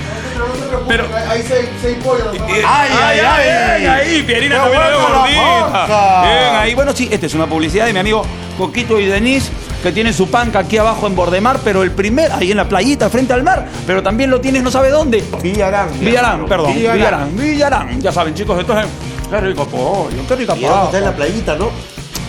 Pero. 0.88 1.06
Hay 1.28 1.42
seis, 1.42 1.68
seis 1.80 1.96
pollos. 2.02 2.28
Ay, 2.66 2.90
ay, 2.92 3.20
ay. 3.20 3.86
Ahí, 3.86 4.22
Pierina 4.22 4.56
también 4.56 4.80
la 4.80 4.96
gordita. 4.96 6.22
Bien, 6.22 6.54
ahí. 6.56 6.74
Bueno, 6.74 6.92
sí, 6.94 7.08
esta 7.10 7.26
es 7.26 7.34
una 7.34 7.46
publicidad 7.46 7.86
de 7.86 7.92
mi 7.92 7.98
amigo 7.98 8.24
Coquito 8.58 9.00
y 9.00 9.06
Denise, 9.06 9.50
que 9.82 9.92
tiene 9.92 10.12
su 10.12 10.28
panca 10.28 10.58
aquí 10.58 10.76
abajo 10.76 11.06
en 11.06 11.16
Bordemar, 11.16 11.60
pero 11.64 11.82
el 11.82 11.92
primer, 11.92 12.30
ahí 12.32 12.50
en 12.50 12.58
la 12.58 12.68
playita, 12.68 13.08
frente 13.08 13.32
al 13.32 13.42
mar, 13.42 13.66
pero 13.86 14.02
también 14.02 14.30
lo 14.30 14.40
tienes 14.40 14.62
no 14.62 14.70
sabe 14.70 14.90
dónde. 14.90 15.24
Villarán. 15.42 15.88
Villarán, 15.98 16.46
perdón. 16.46 16.74
Villarán. 16.74 16.96
Villarán. 16.98 17.36
Villarán. 17.36 18.00
Ya 18.00 18.12
saben, 18.12 18.34
chicos, 18.34 18.58
esto 18.60 18.78
es. 18.78 18.86
Qué 19.30 19.40
rico 19.40 19.64
pollo, 19.66 20.10
qué 20.28 20.44
vamos 20.44 20.64
a 20.64 20.84
estar 20.86 20.98
en 20.98 21.04
la 21.04 21.14
playita, 21.14 21.56
¿no? 21.56 21.70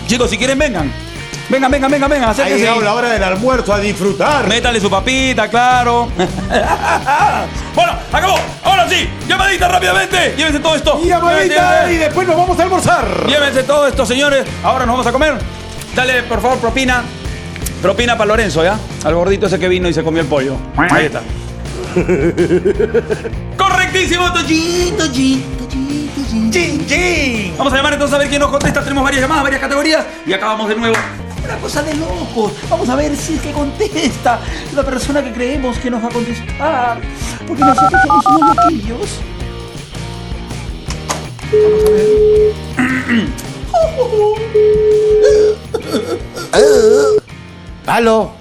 Chicos, 0.07 0.29
si 0.29 0.37
quieren, 0.37 0.57
vengan. 0.59 1.10
Vengan, 1.51 1.69
vengan, 1.69 1.91
vengan, 1.91 2.09
vengan, 2.09 2.29
Ha 2.29 2.31
acérquense. 2.31 2.59
llegado 2.59 2.79
la 2.81 2.93
hora 2.93 3.09
del 3.09 3.21
almuerzo 3.23 3.73
a 3.73 3.79
disfrutar. 3.79 4.47
Métale 4.47 4.79
su 4.79 4.89
papita, 4.89 5.49
claro. 5.49 6.07
bueno, 7.75 7.91
acabó. 8.13 8.39
Ahora 8.63 8.87
sí, 8.87 9.09
llamadita 9.27 9.67
rápidamente. 9.67 10.33
Llévense 10.37 10.59
todo 10.59 10.75
esto. 10.75 11.01
Y 11.03 11.07
llamadita 11.09 11.91
y 11.91 11.97
después 11.97 12.25
nos 12.25 12.37
vamos 12.37 12.57
a 12.57 12.63
almorzar. 12.63 13.27
llévense 13.27 13.63
todo 13.63 13.85
esto, 13.85 14.05
señores. 14.05 14.45
Ahora 14.63 14.85
nos 14.85 14.93
vamos 14.93 15.07
a 15.07 15.11
comer. 15.11 15.33
Dale, 15.93 16.23
por 16.23 16.41
favor, 16.41 16.57
propina. 16.59 17.03
Propina 17.81 18.15
para 18.17 18.29
Lorenzo, 18.29 18.63
¿ya? 18.63 18.79
Al 19.03 19.13
gordito 19.15 19.47
ese 19.47 19.59
que 19.59 19.67
vino 19.67 19.89
y 19.89 19.93
se 19.93 20.03
comió 20.03 20.21
el 20.21 20.27
pollo. 20.29 20.55
Ahí 20.77 21.07
está. 21.07 21.21
Correctísimo, 23.57 24.31
Tochi, 24.31 24.93
Tochi, 24.97 25.43
Tochi, 25.59 26.09
Tochi. 26.15 26.49
Chin, 26.49 26.85
chin. 26.87 27.53
Vamos 27.57 27.73
a 27.73 27.75
llamar 27.75 27.91
entonces 27.93 28.15
a 28.15 28.19
ver 28.19 28.29
quién 28.29 28.39
nos 28.39 28.51
contesta. 28.51 28.81
Tenemos 28.81 29.03
varias 29.03 29.21
llamadas, 29.21 29.43
varias 29.43 29.59
categorías. 29.61 30.05
Y 30.25 30.31
acabamos 30.31 30.69
de 30.69 30.75
nuevo. 30.75 30.95
Una 31.43 31.57
cosa 31.59 31.83
de 31.83 31.93
locos. 31.95 32.53
Vamos 32.69 32.89
a 32.89 32.95
ver 32.95 33.15
si 33.15 33.35
es 33.35 33.41
que 33.41 33.51
contesta 33.51 34.39
la 34.75 34.83
persona 34.83 35.23
que 35.23 35.31
creemos 35.33 35.77
que 35.79 35.89
nos 35.89 36.03
va 36.03 36.07
a 36.07 36.11
contestar. 36.11 37.01
Porque 37.47 37.63
nosotros 37.63 38.01
somos 38.05 38.25
unos 38.25 38.55
loquillos. 38.55 39.09
¿Aló? 47.85 48.31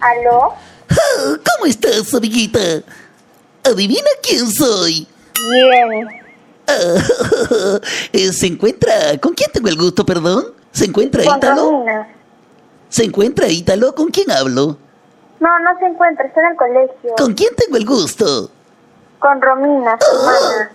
¿Aló? 0.00 0.54
¿Cómo 0.88 1.66
estás, 1.66 2.14
amiguita? 2.14 2.82
Adivina 3.64 4.08
quién 4.22 4.50
soy. 4.50 5.06
Bien. 5.34 6.08
Eh, 8.12 8.32
¿Se 8.32 8.46
encuentra? 8.46 9.18
¿Con 9.20 9.34
quién 9.34 9.50
tengo 9.52 9.68
el 9.68 9.76
gusto, 9.76 10.06
perdón? 10.06 10.46
¿Se 10.74 10.86
encuentra 10.86 11.22
Ítalo? 11.22 11.84
¿Se 12.88 13.04
encuentra 13.04 13.46
Ítalo? 13.46 13.94
¿Con 13.94 14.08
quién 14.08 14.28
hablo? 14.32 14.76
No, 15.38 15.58
no 15.60 15.78
se 15.78 15.86
encuentra, 15.86 16.26
está 16.26 16.40
en 16.40 16.46
el 16.48 16.56
colegio. 16.56 17.14
¿Con 17.16 17.34
quién 17.34 17.54
tengo 17.54 17.76
el 17.76 17.86
gusto? 17.86 18.50
Con 19.20 19.40
Romina, 19.40 19.96
su 20.00 20.16
hermana. 20.16 20.70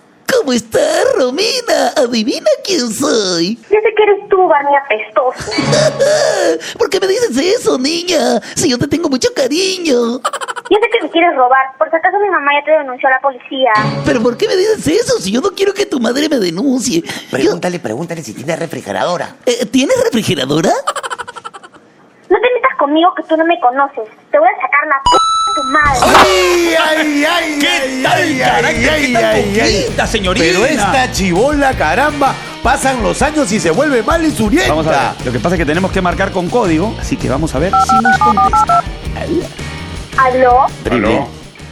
¿Cómo 0.50 0.58
estás, 0.58 1.06
Romina? 1.16 1.90
Adivina 1.96 2.50
quién 2.64 2.92
soy. 2.92 3.56
Yo 3.70 3.78
sé 3.84 3.94
que 3.96 4.02
eres 4.04 4.28
tú, 4.30 4.48
Barney 4.48 4.74
apestoso. 4.84 5.52
¿Por 6.80 6.90
qué 6.90 7.00
me 7.00 7.06
dices 7.06 7.38
eso, 7.38 7.78
niña? 7.78 8.42
Si 8.56 8.68
yo 8.68 8.80
te 8.80 8.88
tengo 8.88 9.10
mucho 9.10 9.30
cariño. 9.36 9.94
Yo 9.94 10.78
sé 10.82 10.90
que 10.92 11.04
me 11.04 11.12
quieres 11.12 11.36
robar. 11.36 11.78
Por 11.78 11.88
si 11.92 11.96
acaso 11.98 12.18
mi 12.20 12.32
mamá 12.32 12.50
ya 12.60 12.66
te 12.66 12.72
denunció 12.80 13.10
a 13.10 13.12
la 13.12 13.20
policía. 13.20 13.72
¿Pero 14.04 14.24
por 14.24 14.38
qué 14.38 14.48
me 14.48 14.56
dices 14.56 14.88
eso 14.88 15.20
si 15.20 15.32
yo 15.32 15.40
no 15.40 15.52
quiero 15.52 15.72
que 15.76 15.86
tu 15.86 16.00
madre 16.00 16.28
me 16.28 16.40
denuncie? 16.40 17.02
Yo- 17.04 17.12
Pregúntale, 17.30 17.78
pregúntale 17.80 18.24
si 18.24 18.34
tiene 18.34 18.56
refrigeradora. 18.56 19.36
Eh, 19.46 19.68
¿Tienes 19.68 20.04
refrigeradora? 20.04 20.72
No 20.72 22.38
te 22.42 22.48
metas 22.56 22.76
conmigo 22.80 23.14
que 23.16 23.22
tú 23.22 23.38
no 23.38 23.46
me 23.46 23.60
conoces. 23.60 24.10
Te 24.32 24.40
voy 24.40 24.48
a 24.50 24.62
sacar 24.62 24.88
la 24.88 25.00
p 25.04 25.12
de 25.14 25.54
tu 25.56 25.64
madre. 25.70 26.00
¡Ay, 26.26 26.76
ay, 26.80 27.26
ay! 27.26 27.59
Carácter? 28.40 28.90
ay, 28.90 29.06
¿Qué 29.08 29.14
tal 29.14 29.26
ay, 29.26 29.60
ay. 29.60 29.82
poquita, 29.84 30.08
señorita? 30.08 30.46
Pero 30.46 30.66
esta 30.66 31.12
chibola, 31.12 31.74
caramba, 31.74 32.36
Pasan 32.64 33.02
los 33.02 33.22
años 33.22 33.50
y 33.54 33.60
se 33.60 33.72
vuelve 33.72 34.04
mal 34.04 34.24
y 34.24 34.32
surienta. 34.32 34.70
Vamos 34.70 34.88
a 34.88 35.14
ver. 35.14 35.26
Lo 35.26 35.32
que 35.32 35.40
pasa 35.40 35.56
es 35.56 35.60
que 35.60 35.66
tenemos 35.66 35.92
que 35.92 36.02
marcar 36.02 36.32
con 36.32 36.50
código, 36.50 36.94
así 37.00 37.16
que 37.16 37.30
vamos 37.30 37.56
a 37.56 37.60
ver 37.60 37.72
si 37.88 38.04
nos 38.04 38.18
contesta. 38.18 38.84
¿Aló? 40.18 40.66
Aló. 40.92 41.28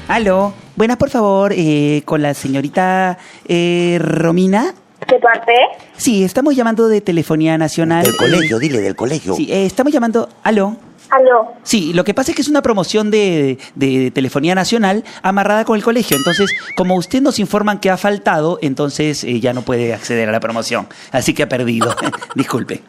Aló, 0.07 0.53
buenas 0.77 0.95
por 0.95 1.09
favor, 1.09 1.51
eh, 1.53 2.01
con 2.05 2.21
la 2.21 2.33
señorita 2.33 3.17
eh, 3.45 3.99
Romina. 4.01 4.73
¿De 5.05 5.19
parte? 5.19 5.51
Sí, 5.97 6.23
estamos 6.23 6.55
llamando 6.55 6.87
de 6.87 7.01
Telefonía 7.01 7.57
Nacional. 7.57 8.05
Del 8.05 8.15
colegio, 8.15 8.57
dile, 8.57 8.79
del 8.79 8.95
colegio. 8.95 9.35
Sí, 9.35 9.51
eh, 9.51 9.65
estamos 9.65 9.91
llamando. 9.91 10.29
Aló. 10.43 10.77
¿Aló? 11.09 11.53
Sí, 11.63 11.93
lo 11.93 12.03
que 12.03 12.13
pasa 12.13 12.31
es 12.31 12.35
que 12.35 12.41
es 12.41 12.47
una 12.49 12.61
promoción 12.61 13.11
de, 13.11 13.57
de 13.75 14.11
Telefonía 14.11 14.55
Nacional 14.55 15.03
amarrada 15.21 15.63
con 15.63 15.75
el 15.77 15.83
colegio. 15.83 16.17
Entonces, 16.17 16.51
como 16.75 16.95
usted 16.95 17.21
nos 17.21 17.39
informan 17.39 17.79
que 17.79 17.89
ha 17.89 17.97
faltado, 17.97 18.59
entonces 18.61 19.23
eh, 19.23 19.39
ya 19.39 19.53
no 19.53 19.61
puede 19.61 19.93
acceder 19.93 20.27
a 20.27 20.31
la 20.31 20.39
promoción. 20.39 20.87
Así 21.11 21.33
que 21.33 21.43
ha 21.43 21.49
perdido. 21.49 21.95
Disculpe. 22.35 22.83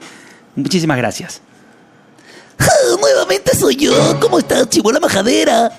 Muchísimas 0.56 0.96
gracias. 0.96 1.40
Nuevamente 3.00 3.54
soy 3.54 3.76
yo. 3.76 3.92
¿Cómo 4.20 4.38
estás, 4.38 4.68
chibola 4.68 4.98
majadera? 4.98 5.70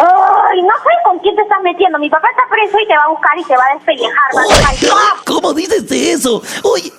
Ay, 0.00 0.62
no 0.62 0.68
sé 0.68 0.90
con 1.04 1.18
quién 1.18 1.34
te 1.34 1.42
estás 1.42 1.58
metiendo. 1.64 1.98
Mi 1.98 2.08
papá 2.08 2.28
está 2.30 2.42
preso 2.48 2.78
y 2.78 2.86
te 2.86 2.94
va 2.96 3.02
a 3.02 3.08
buscar 3.08 3.36
y 3.36 3.44
te 3.44 3.56
va 3.56 3.64
a 3.72 3.74
despellejar. 3.74 4.36
va 4.36 4.42
a 4.42 4.56
dejar 4.56 4.70
Ay, 4.70 4.78
yo. 4.80 4.94
¿Cómo 5.26 5.52
dices 5.52 5.90
eso? 5.90 6.40
Oye, 6.62 6.92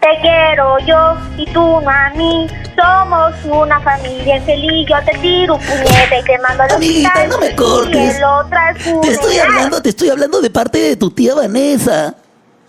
Te 0.00 0.20
quiero 0.20 0.78
yo 0.80 1.14
y 1.36 1.46
tú 1.52 1.80
mami. 1.82 2.46
Somos 2.76 3.34
una 3.44 3.80
familia 3.80 4.40
feliz. 4.42 4.86
Yo 4.88 4.96
te 5.04 5.18
tiro 5.18 5.54
un 5.54 5.60
puñete 5.60 6.20
y 6.20 6.24
te 6.24 6.38
mando 6.38 6.62
al 6.64 6.72
Amiguita, 6.72 7.08
hospital. 7.08 7.28
no 7.30 7.38
me 7.38 7.56
cortes. 7.56 8.14
Y 8.14 8.16
el 8.18 8.24
otro 8.24 8.58
al 8.58 9.00
te 9.00 9.10
estoy 9.12 9.38
hablando, 9.38 9.82
te 9.82 9.88
estoy 9.88 10.08
hablando 10.10 10.40
de 10.40 10.50
parte 10.50 10.78
de 10.78 10.96
tu 10.96 11.10
tía 11.10 11.34
Vanessa. 11.34 12.14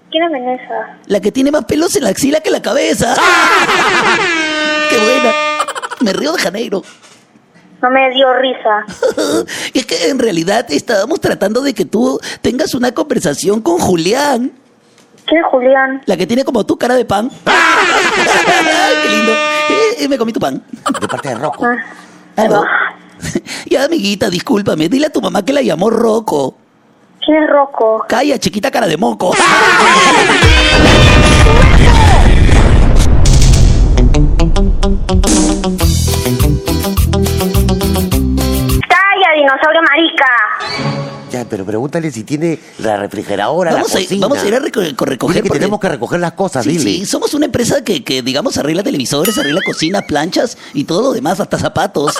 ¿Quién 0.09 0.23
es 0.23 0.31
Vanessa? 0.31 0.97
La 1.07 1.19
que 1.19 1.31
tiene 1.31 1.51
más 1.51 1.65
pelos 1.65 1.95
en 1.97 2.05
la 2.05 2.09
axila 2.09 2.39
que 2.39 2.49
la 2.49 2.61
cabeza. 2.61 3.13
¡Qué 4.89 4.97
buena! 4.97 5.33
Me 5.99 6.13
río 6.13 6.31
de 6.33 6.41
Janeiro. 6.41 6.81
No 7.81 7.89
me 7.91 8.09
dio 8.11 8.33
risa. 8.35 9.45
es 9.73 9.85
que 9.85 10.09
en 10.09 10.17
realidad 10.17 10.65
estábamos 10.69 11.19
tratando 11.19 11.61
de 11.61 11.73
que 11.73 11.85
tú 11.85 12.19
tengas 12.41 12.73
una 12.73 12.93
conversación 12.93 13.61
con 13.61 13.77
Julián. 13.79 14.53
¿Quién 15.27 15.41
es 15.41 15.47
Julián? 15.51 16.01
La 16.05 16.15
que 16.15 16.25
tiene 16.25 16.43
como 16.45 16.65
tu 16.65 16.77
cara 16.77 16.95
de 16.95 17.03
pan. 17.05 17.29
¡Qué 19.03 19.09
lindo! 19.09 19.31
Eh, 19.33 19.95
eh, 19.99 20.07
me 20.07 20.17
comí 20.17 20.31
tu 20.31 20.39
pan. 20.39 20.63
De 20.99 21.07
parte 21.07 21.29
de 21.29 21.35
Rocco. 21.35 21.65
Ah, 21.65 22.41
Aló. 22.41 22.63
ya, 23.69 23.83
amiguita, 23.83 24.29
discúlpame. 24.29 24.87
Dile 24.89 25.07
a 25.07 25.09
tu 25.09 25.21
mamá 25.21 25.43
que 25.43 25.51
la 25.53 25.61
llamó 25.61 25.89
Rocco. 25.89 26.55
¿Quién 27.25 27.43
es 27.43 27.49
Rocco? 27.49 28.05
Calla, 28.07 28.39
chiquita 28.39 28.71
cara 28.71 28.87
de 28.87 28.95
moco. 28.95 29.31
Calla, 38.87 39.33
dinosaurio. 39.35 39.81
Ya, 41.37 41.45
pero 41.47 41.65
pregúntale 41.65 42.09
si 42.11 42.23
tiene 42.23 42.59
la 42.79 42.97
refrigeradora, 42.97 43.71
Vamos 43.73 43.93
la 43.93 43.99
a, 43.99 44.01
cocina. 44.03 44.27
vamos 44.27 44.43
a 44.43 44.47
ir 44.47 44.55
a 44.55 44.59
reco- 44.59 44.81
recoger. 45.05 45.33
Dile 45.35 45.43
que 45.43 45.47
porque- 45.49 45.59
tenemos 45.59 45.79
que 45.79 45.89
recoger 45.89 46.19
las 46.19 46.31
cosas, 46.33 46.63
Sí, 46.63 46.71
dile. 46.71 46.83
sí, 46.83 47.05
somos 47.05 47.33
una 47.35 47.45
empresa 47.45 47.83
que, 47.83 48.03
que, 48.03 48.21
digamos, 48.23 48.57
arregla 48.57 48.81
televisores, 48.83 49.37
arregla 49.37 49.61
cocina, 49.65 50.01
planchas 50.07 50.57
y 50.73 50.85
todo 50.85 51.01
lo 51.01 51.13
demás, 51.13 51.39
hasta 51.39 51.59
zapatos. 51.59 52.15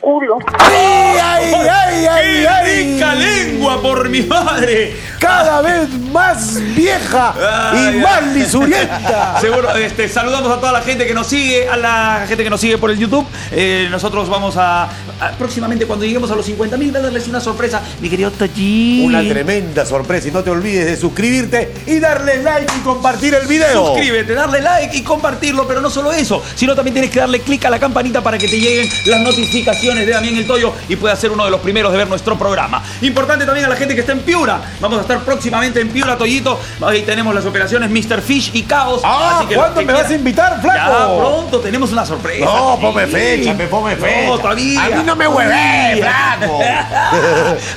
Culo. 0.00 0.38
¡Ay, 0.58 1.18
ay, 1.22 1.54
ay, 1.54 2.06
ay, 2.06 2.40
¡Qué 2.42 2.48
ay! 2.48 2.92
rica 2.94 3.14
lengua 3.14 3.80
por 3.82 4.08
mi 4.08 4.22
madre! 4.22 4.96
Cada 5.18 5.60
vez 5.62 5.88
más 6.12 6.56
vieja 6.74 7.34
Ay, 7.72 7.96
y 7.96 8.00
más 8.00 8.22
lisurienta. 8.34 9.38
Seguro, 9.40 9.74
este, 9.74 10.08
saludamos 10.08 10.52
a 10.52 10.60
toda 10.60 10.72
la 10.72 10.82
gente 10.82 11.06
que 11.06 11.14
nos 11.14 11.26
sigue, 11.26 11.68
a 11.68 11.76
la 11.76 12.24
gente 12.28 12.44
que 12.44 12.50
nos 12.50 12.60
sigue 12.60 12.78
por 12.78 12.90
el 12.90 12.98
YouTube. 12.98 13.26
Eh, 13.50 13.88
nosotros 13.90 14.28
vamos 14.28 14.56
a, 14.56 14.84
a- 14.84 15.30
próximamente 15.38 15.86
cuando 15.86 16.04
lleguemos 16.04 16.30
a 16.30 16.34
los 16.36 16.44
50 16.46 16.76
mil 16.76 16.92
darles 16.92 17.26
una 17.28 17.40
sorpresa, 17.40 17.80
mi 18.00 18.08
querido 18.10 18.30
Toji. 18.30 19.04
Una 19.06 19.20
tremenda 19.26 19.84
sorpresa 19.86 20.28
y 20.28 20.30
no 20.32 20.42
te 20.44 20.50
olvides 20.50 20.84
de 20.86 20.96
suscribirte 20.96 21.72
y 21.86 21.98
darle 21.98 22.42
like 22.42 22.72
y 22.76 22.80
compartir 22.82 23.34
el 23.34 23.46
video. 23.46 23.86
Suscríbete, 23.88 24.34
darle 24.34 24.60
like 24.60 24.96
y 24.96 25.02
compartirlo, 25.02 25.66
pero 25.66 25.80
no 25.80 25.90
solo 25.90 26.12
eso, 26.12 26.42
sino 26.54 26.74
también 26.74 26.94
tienes 26.94 27.10
que 27.10 27.20
darle 27.20 27.40
clic 27.40 27.64
a 27.64 27.70
la 27.70 27.78
campanita 27.78 28.20
para 28.22 28.38
que 28.38 28.46
te 28.48 28.60
lleguen 28.60 28.88
las 29.06 29.20
notificaciones 29.22 29.65
de 29.66 30.06
Damián 30.06 30.36
el 30.36 30.46
Toyo 30.46 30.72
y 30.88 30.94
puedas 30.94 31.18
ser 31.18 31.32
uno 31.32 31.44
de 31.44 31.50
los 31.50 31.60
primeros 31.60 31.90
de 31.90 31.98
ver 31.98 32.08
nuestro 32.08 32.38
programa. 32.38 32.84
Importante 33.02 33.44
también 33.44 33.66
a 33.66 33.68
la 33.68 33.74
gente 33.74 33.94
que 33.94 34.00
está 34.00 34.12
en 34.12 34.20
Piura. 34.20 34.60
Vamos 34.80 34.98
a 34.98 35.02
estar 35.02 35.18
próximamente 35.20 35.80
en 35.80 35.88
Piura, 35.88 36.16
Toyito. 36.16 36.60
Ahí 36.86 37.02
tenemos 37.02 37.34
las 37.34 37.44
operaciones 37.44 37.90
Mr. 37.90 38.22
Fish 38.22 38.52
y 38.54 38.62
Caos. 38.62 39.00
Ah, 39.04 39.38
Así 39.38 39.48
que 39.48 39.54
los 39.56 39.64
¿cuándo 39.64 39.82
me 39.82 39.92
vas 39.92 40.08
a 40.08 40.14
invitar, 40.14 40.60
flaco? 40.62 40.78
Ya 40.78 41.18
pronto 41.18 41.60
tenemos 41.60 41.90
una 41.90 42.06
sorpresa. 42.06 42.44
No, 42.44 42.78
ponme 42.80 43.06
fecha, 43.08 43.54
me 43.54 43.66
ponme 43.66 43.96
fecha. 43.96 44.26
No, 44.28 44.38
todavía. 44.38 44.84
A 44.84 44.88
mí 44.90 45.02
no 45.04 45.16
me 45.16 45.26
huevé, 45.26 46.00
flaco. 46.00 46.60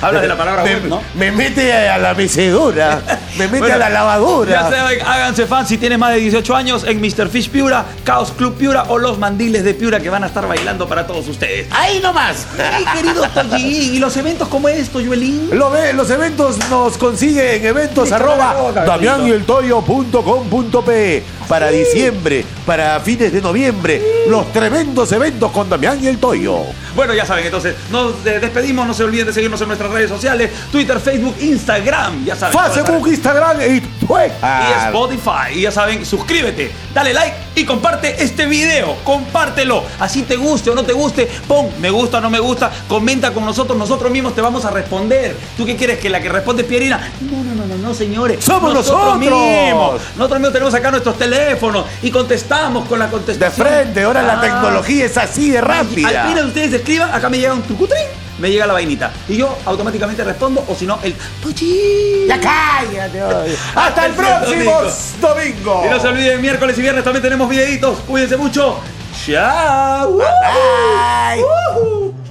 Hablas 0.02 0.22
de 0.22 0.28
la 0.28 0.36
palabra 0.36 0.62
me, 0.62 0.74
web, 0.74 0.84
¿no? 0.88 1.02
me 1.14 1.32
mete 1.32 1.72
a 1.88 1.98
la 1.98 2.14
mecedora, 2.14 3.02
me 3.36 3.46
mete 3.46 3.58
Bueno, 3.58 3.74
a 3.74 3.78
la 3.78 3.90
lavadora. 3.90 4.50
Ya 4.50 4.70
saben, 4.70 5.00
háganse 5.04 5.46
fans 5.46 5.68
si 5.68 5.76
tienes 5.76 5.98
más 5.98 6.12
de 6.12 6.20
18 6.20 6.54
años 6.54 6.84
en 6.84 7.00
Mr. 7.00 7.28
Fish 7.28 7.50
Piura, 7.50 7.84
Chaos 8.04 8.32
Club 8.36 8.56
Piura 8.56 8.84
o 8.88 8.98
los 8.98 9.18
mandiles 9.18 9.64
de 9.64 9.74
Piura 9.74 9.98
que 9.98 10.08
van 10.08 10.22
a 10.22 10.28
estar 10.28 10.46
bailando 10.46 10.88
para 10.88 11.06
todos 11.06 11.26
ustedes. 11.26 11.66
Ahí 11.80 11.98
nomás. 12.00 12.46
Ay, 12.58 12.84
querido 12.94 13.26
Toyi, 13.30 13.96
y 13.96 13.98
los 13.98 14.14
eventos 14.18 14.48
como 14.48 14.68
esto, 14.68 15.00
Joelín. 15.02 15.48
Lo 15.50 15.70
ve, 15.70 15.94
los 15.94 16.10
eventos 16.10 16.58
nos 16.68 16.98
consigue 16.98 17.56
en 17.56 17.64
eventos 17.64 18.12
arroba 18.12 18.70
damianyeltoyo.com.pe 18.84 21.22
para 21.48 21.70
diciembre, 21.70 22.44
para 22.66 23.00
fines 23.00 23.32
de 23.32 23.40
noviembre, 23.40 24.02
los 24.28 24.52
tremendos 24.52 25.10
eventos 25.12 25.50
con 25.52 25.70
Damián 25.70 25.98
y 26.02 26.08
el 26.08 26.18
Toyo. 26.18 26.58
Bueno, 26.94 27.14
ya 27.14 27.24
saben, 27.24 27.46
entonces 27.46 27.74
nos 27.90 28.12
eh, 28.26 28.40
despedimos. 28.40 28.86
No 28.86 28.92
se 28.92 29.04
olviden 29.04 29.28
de 29.28 29.32
seguirnos 29.32 29.62
en 29.62 29.68
nuestras 29.68 29.90
redes 29.90 30.10
sociales: 30.10 30.50
Twitter, 30.70 31.00
Facebook, 31.00 31.36
Instagram. 31.40 32.26
Ya 32.26 32.36
saben. 32.36 32.58
Facebook, 32.72 33.08
Instagram 33.08 33.58
y 33.62 33.80
Twitter. 34.14 34.32
Y 34.42 34.86
Spotify. 34.86 35.54
Y 35.54 35.60
ya 35.62 35.70
saben, 35.72 36.04
suscríbete, 36.04 36.70
dale 36.94 37.12
like 37.14 37.34
y 37.54 37.64
comparte 37.64 38.22
este 38.22 38.46
video. 38.46 38.96
Compártelo. 39.04 39.84
Así 39.98 40.22
te 40.22 40.36
guste 40.36 40.70
o 40.70 40.74
no 40.74 40.82
te 40.84 40.92
guste, 40.92 41.28
pon 41.46 41.68
me 41.80 41.90
gusta 41.90 42.18
o 42.18 42.20
no 42.20 42.30
me 42.30 42.38
gusta. 42.40 42.70
Comenta 42.88 43.32
con 43.32 43.44
nosotros. 43.44 43.76
Nosotros 43.78 44.10
mismos 44.10 44.34
te 44.34 44.40
vamos 44.40 44.64
a 44.64 44.70
responder. 44.70 45.36
¿Tú 45.56 45.64
qué 45.66 45.76
quieres? 45.76 45.98
¿Que 45.98 46.10
la 46.10 46.20
que 46.20 46.28
responde 46.28 46.62
es 46.62 46.68
Pierina? 46.68 47.10
No, 47.20 47.42
no, 47.44 47.54
no, 47.54 47.66
no, 47.66 47.76
no, 47.76 47.94
señores. 47.94 48.44
¡Somos 48.44 48.72
nosotros! 48.74 49.18
mismos. 49.18 50.00
Nosotros 50.16 50.40
mismos 50.40 50.52
tenemos 50.52 50.74
acá 50.74 50.90
nuestros 50.90 51.16
teléfonos 51.18 51.84
y 52.02 52.10
contestamos 52.10 52.86
con 52.88 52.98
la 52.98 53.06
De 53.06 53.10
contestación. 53.12 53.66
frente, 53.66 54.02
ahora 54.02 54.22
la 54.22 54.34
Ah. 54.34 54.40
tecnología 54.40 55.04
es 55.06 55.16
así 55.16 55.50
de 55.50 55.60
rápida. 55.60 56.22
Al 56.24 56.34
fin 56.34 56.44
ustedes 56.44 56.72
escriban, 56.72 57.12
acá 57.14 57.28
me 57.28 57.38
llega 57.38 57.52
un 57.54 57.62
trucutrín, 57.62 58.06
me 58.40 58.50
llega 58.50 58.66
la 58.66 58.72
vainita. 58.72 59.12
Y 59.28 59.36
yo 59.36 59.56
automáticamente 59.64 60.24
respondo, 60.24 60.64
o 60.66 60.74
si 60.74 60.86
no, 60.86 60.98
el 61.02 61.14
Tochi. 61.42 62.26
Ya 62.26 62.40
cállate. 62.40 63.20
Hasta 63.20 63.44
el 63.44 63.56
Hasta 63.74 64.06
el 64.06 64.12
próximo 64.12 64.72
domingo. 64.72 64.92
domingo. 65.20 65.82
Y 65.86 65.90
no 65.90 66.00
se 66.00 66.08
olviden, 66.08 66.40
miércoles 66.40 66.78
y 66.78 66.82
viernes 66.82 67.04
también 67.04 67.22
tenemos 67.22 67.48
videitos. 67.48 67.98
Cuídense 68.00 68.36
mucho. 68.36 68.78
¡Chao! 69.26 70.16
Bye. 70.16 71.89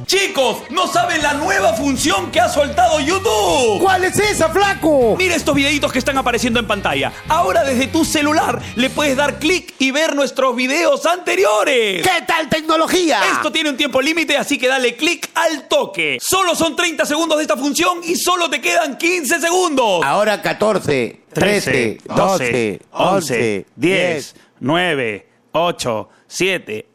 Chicos, 0.10 0.64
¿no 0.72 0.88
saben 0.88 1.22
la 1.22 1.34
nueva 1.34 1.74
función 1.74 2.32
que 2.32 2.40
ha 2.40 2.50
soltado 2.50 3.00
YouTube? 3.00 3.80
¿Cuál 3.80 4.06
es 4.06 4.18
esa, 4.18 4.50
flaco? 4.50 5.16
Mira 5.16 5.36
estos 5.36 5.54
videitos 5.54 5.92
que 5.92 6.00
están 6.00 6.18
apareciendo 6.18 6.60
en 6.60 6.66
pantalla. 6.66 7.14
Ahora 7.28 7.64
desde 7.64 7.86
tu 7.86 8.04
celular 8.04 8.60
le 8.76 8.90
puedes 8.90 9.16
dar 9.16 9.38
clic 9.38 9.76
y 9.78 9.92
ver 9.92 10.16
nuestros 10.16 10.56
videos 10.56 11.06
anteriores. 11.06 12.02
¿Qué 12.02 12.24
tal 12.26 12.50
tecnología? 12.50 13.22
Esto 13.34 13.52
tiene 13.52 13.70
un 13.70 13.78
tiempo 13.78 14.02
límite, 14.02 14.36
así 14.36 14.58
que 14.58 14.68
dale 14.68 14.96
clic 14.96 15.30
al 15.36 15.68
toque. 15.68 16.18
Solo 16.20 16.56
son 16.56 16.76
30 16.76 17.06
segundos 17.06 17.38
de 17.38 17.44
esta 17.44 17.56
función 17.56 18.00
y 18.04 18.16
solo 18.16 18.50
te 18.50 18.60
quedan 18.62 18.98
15 18.98 19.40
segundos. 19.40 20.02
Ahora 20.04 20.42
14, 20.42 21.22
13, 21.32 22.00
12, 22.06 22.82
11, 22.94 23.66
10. 23.76 24.36
9, 24.62 25.28
8, 25.52 26.10
7, 26.28 26.88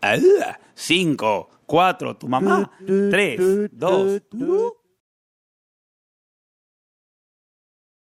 5, 0.75 1.50
4, 1.66 2.14
tu 2.14 2.28
mamá, 2.28 2.71
3, 3.11 3.71
2, 3.73 4.21